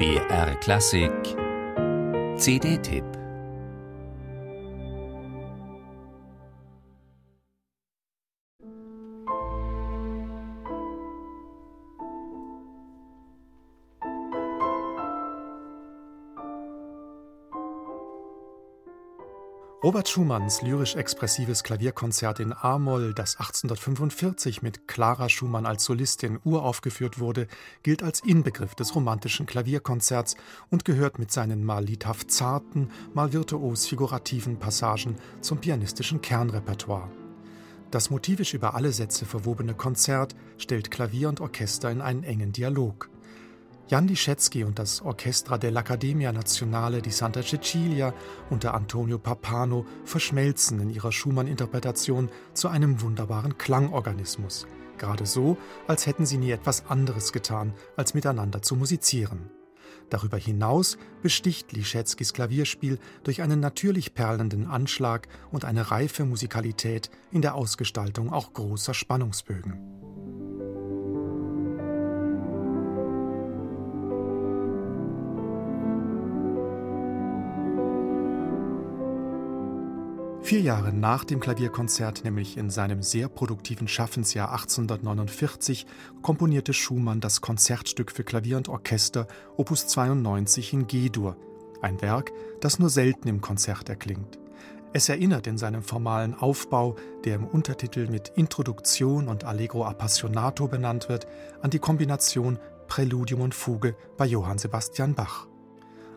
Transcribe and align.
BR 0.00 0.54
Klassik. 0.62 1.36
CD-Tipp 2.38 3.19
Robert 19.82 20.10
Schumanns 20.10 20.60
lyrisch-expressives 20.60 21.64
Klavierkonzert 21.64 22.38
in 22.40 22.52
A-Moll, 22.52 23.14
das 23.14 23.36
1845 23.36 24.60
mit 24.60 24.86
Clara 24.86 25.30
Schumann 25.30 25.64
als 25.64 25.84
Solistin 25.84 26.38
uraufgeführt 26.44 27.18
wurde, 27.18 27.46
gilt 27.82 28.02
als 28.02 28.20
Inbegriff 28.20 28.74
des 28.74 28.94
romantischen 28.94 29.46
Klavierkonzerts 29.46 30.36
und 30.68 30.84
gehört 30.84 31.18
mit 31.18 31.32
seinen 31.32 31.64
mal 31.64 31.82
liedhaft 31.82 32.30
zarten, 32.30 32.90
mal 33.14 33.32
virtuos 33.32 33.86
figurativen 33.86 34.58
Passagen 34.58 35.16
zum 35.40 35.62
pianistischen 35.62 36.20
Kernrepertoire. 36.20 37.10
Das 37.90 38.10
motivisch 38.10 38.52
über 38.52 38.74
alle 38.74 38.92
Sätze 38.92 39.24
verwobene 39.24 39.72
Konzert 39.72 40.36
stellt 40.58 40.90
Klavier 40.90 41.30
und 41.30 41.40
Orchester 41.40 41.90
in 41.90 42.02
einen 42.02 42.22
engen 42.22 42.52
Dialog. 42.52 43.08
Jan 43.90 44.06
Liszewski 44.06 44.62
und 44.62 44.78
das 44.78 45.02
Orchestra 45.02 45.56
dell'Accademia 45.56 46.30
Nazionale 46.30 47.02
di 47.02 47.10
Santa 47.10 47.42
Cecilia 47.42 48.14
unter 48.48 48.72
Antonio 48.72 49.18
Papano 49.18 49.84
verschmelzen 50.04 50.78
in 50.78 50.90
ihrer 50.90 51.10
Schumann-Interpretation 51.10 52.30
zu 52.54 52.68
einem 52.68 53.00
wunderbaren 53.00 53.58
Klangorganismus. 53.58 54.68
Gerade 54.96 55.26
so, 55.26 55.56
als 55.88 56.06
hätten 56.06 56.24
sie 56.24 56.38
nie 56.38 56.52
etwas 56.52 56.86
anderes 56.86 57.32
getan, 57.32 57.74
als 57.96 58.14
miteinander 58.14 58.62
zu 58.62 58.76
musizieren. 58.76 59.50
Darüber 60.08 60.36
hinaus 60.36 60.96
besticht 61.20 61.72
Liszewskis 61.72 62.32
Klavierspiel 62.32 63.00
durch 63.24 63.42
einen 63.42 63.58
natürlich 63.58 64.14
perlenden 64.14 64.68
Anschlag 64.68 65.26
und 65.50 65.64
eine 65.64 65.90
reife 65.90 66.24
Musikalität 66.24 67.10
in 67.32 67.42
der 67.42 67.56
Ausgestaltung 67.56 68.32
auch 68.32 68.52
großer 68.52 68.94
Spannungsbögen. 68.94 69.99
Vier 80.42 80.62
Jahre 80.62 80.92
nach 80.92 81.24
dem 81.24 81.38
Klavierkonzert, 81.38 82.24
nämlich 82.24 82.56
in 82.56 82.70
seinem 82.70 83.02
sehr 83.02 83.28
produktiven 83.28 83.86
Schaffensjahr 83.86 84.50
1849, 84.50 85.86
komponierte 86.22 86.72
Schumann 86.72 87.20
das 87.20 87.40
Konzertstück 87.40 88.10
für 88.10 88.24
Klavier 88.24 88.56
und 88.56 88.68
Orchester 88.68 89.28
Opus 89.56 89.86
92 89.86 90.72
in 90.72 90.86
G-Dur, 90.86 91.36
ein 91.82 92.00
Werk, 92.02 92.32
das 92.60 92.78
nur 92.78 92.88
selten 92.88 93.28
im 93.28 93.40
Konzert 93.40 93.88
erklingt. 93.88 94.38
Es 94.92 95.08
erinnert 95.08 95.46
in 95.46 95.56
seinem 95.56 95.82
formalen 95.84 96.34
Aufbau, 96.34 96.96
der 97.24 97.36
im 97.36 97.46
Untertitel 97.46 98.08
mit 98.08 98.32
Introduktion 98.34 99.28
und 99.28 99.44
Allegro 99.44 99.84
Appassionato 99.84 100.66
benannt 100.66 101.08
wird, 101.08 101.28
an 101.62 101.70
die 101.70 101.78
Kombination 101.78 102.58
Präludium 102.88 103.42
und 103.42 103.54
Fuge 103.54 103.94
bei 104.16 104.26
Johann 104.26 104.58
Sebastian 104.58 105.14
Bach. 105.14 105.49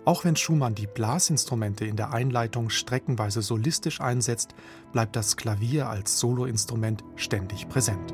Auch 0.05 0.25
wenn 0.25 0.35
Schumann 0.35 0.75
die 0.75 0.87
Blasinstrumente 0.87 1.85
in 1.85 1.95
der 1.95 2.11
Einleitung 2.11 2.69
streckenweise 2.69 3.41
solistisch 3.41 4.01
einsetzt, 4.01 4.53
bleibt 4.91 5.15
das 5.15 5.37
Klavier 5.37 5.87
als 5.87 6.19
Soloinstrument 6.19 7.03
ständig 7.15 7.69
präsent. 7.69 8.13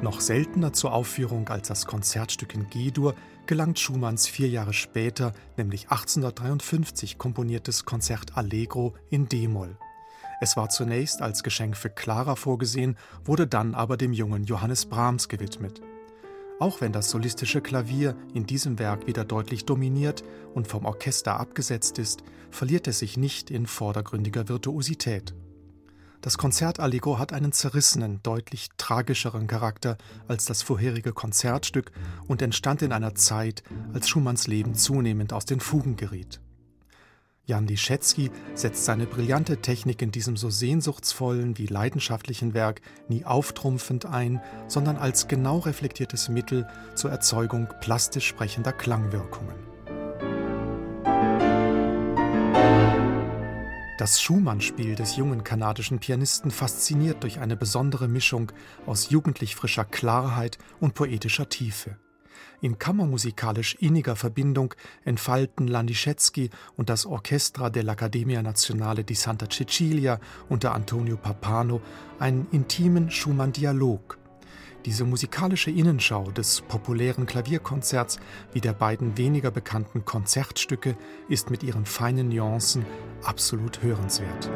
Noch 0.00 0.20
seltener 0.20 0.72
zur 0.72 0.92
Aufführung 0.92 1.48
als 1.48 1.66
das 1.66 1.86
Konzertstück 1.86 2.54
in 2.54 2.68
G-Dur 2.68 3.16
gelangt 3.46 3.80
Schumanns 3.80 4.28
vier 4.28 4.48
Jahre 4.48 4.74
später, 4.74 5.32
nämlich 5.56 5.90
1853 5.90 7.18
komponiertes 7.18 7.84
Konzert 7.84 8.36
Allegro 8.36 8.94
in 9.10 9.28
D-Moll. 9.28 9.76
Es 10.40 10.56
war 10.56 10.68
zunächst 10.68 11.22
als 11.22 11.42
Geschenk 11.42 11.76
für 11.76 11.90
Clara 11.90 12.36
vorgesehen, 12.36 12.96
wurde 13.24 13.46
dann 13.46 13.74
aber 13.74 13.96
dem 13.96 14.12
jungen 14.12 14.44
Johannes 14.44 14.86
Brahms 14.86 15.28
gewidmet. 15.28 15.80
Auch 16.60 16.80
wenn 16.80 16.92
das 16.92 17.10
solistische 17.10 17.60
Klavier 17.60 18.16
in 18.32 18.46
diesem 18.46 18.78
Werk 18.78 19.06
wieder 19.06 19.24
deutlich 19.24 19.64
dominiert 19.64 20.22
und 20.54 20.68
vom 20.68 20.84
Orchester 20.84 21.38
abgesetzt 21.38 21.98
ist, 21.98 22.22
verliert 22.50 22.86
es 22.86 23.00
sich 23.00 23.16
nicht 23.16 23.50
in 23.50 23.66
vordergründiger 23.66 24.48
Virtuosität. 24.48 25.34
Das 26.20 26.38
Konzert 26.38 26.80
Allegro 26.80 27.18
hat 27.18 27.34
einen 27.34 27.52
zerrissenen, 27.52 28.22
deutlich 28.22 28.68
tragischeren 28.78 29.46
Charakter 29.46 29.98
als 30.26 30.46
das 30.46 30.62
vorherige 30.62 31.12
Konzertstück 31.12 31.92
und 32.26 32.40
entstand 32.40 32.80
in 32.80 32.92
einer 32.92 33.14
Zeit, 33.14 33.62
als 33.92 34.08
Schumanns 34.08 34.46
Leben 34.46 34.74
zunehmend 34.74 35.34
aus 35.34 35.44
den 35.44 35.60
Fugen 35.60 35.96
geriet. 35.96 36.40
Jan 37.46 37.66
Liszewski 37.66 38.30
setzt 38.54 38.86
seine 38.86 39.04
brillante 39.04 39.58
Technik 39.58 40.00
in 40.00 40.10
diesem 40.10 40.36
so 40.36 40.48
sehnsuchtsvollen 40.48 41.58
wie 41.58 41.66
leidenschaftlichen 41.66 42.54
Werk 42.54 42.80
nie 43.08 43.26
auftrumpfend 43.26 44.06
ein, 44.06 44.40
sondern 44.66 44.96
als 44.96 45.28
genau 45.28 45.58
reflektiertes 45.58 46.30
Mittel 46.30 46.66
zur 46.94 47.10
Erzeugung 47.10 47.68
plastisch 47.82 48.26
sprechender 48.26 48.72
Klangwirkungen. 48.72 49.56
Das 53.98 54.20
Schumann-Spiel 54.20 54.94
des 54.94 55.16
jungen 55.16 55.44
kanadischen 55.44 55.98
Pianisten 55.98 56.50
fasziniert 56.50 57.22
durch 57.22 57.40
eine 57.40 57.56
besondere 57.56 58.08
Mischung 58.08 58.52
aus 58.86 59.10
jugendlich 59.10 59.54
frischer 59.54 59.84
Klarheit 59.84 60.58
und 60.80 60.94
poetischer 60.94 61.48
Tiefe. 61.48 61.96
In 62.64 62.78
kammermusikalisch 62.78 63.74
inniger 63.74 64.16
Verbindung 64.16 64.72
entfalten 65.04 65.68
Landischewski 65.68 66.48
und 66.78 66.88
das 66.88 67.04
Orchestra 67.04 67.66
dell'Accademia 67.66 68.40
Nazionale 68.40 69.04
di 69.04 69.14
Santa 69.14 69.50
Cecilia 69.50 70.18
unter 70.48 70.74
Antonio 70.74 71.18
Papano 71.18 71.82
einen 72.18 72.46
intimen 72.52 73.10
Schumann-Dialog. 73.10 74.16
Diese 74.86 75.04
musikalische 75.04 75.70
Innenschau 75.70 76.30
des 76.30 76.62
populären 76.62 77.26
Klavierkonzerts 77.26 78.18
wie 78.54 78.62
der 78.62 78.72
beiden 78.72 79.18
weniger 79.18 79.50
bekannten 79.50 80.06
Konzertstücke 80.06 80.96
ist 81.28 81.50
mit 81.50 81.62
ihren 81.62 81.84
feinen 81.84 82.30
Nuancen 82.30 82.86
absolut 83.24 83.82
hörenswert. 83.82 84.50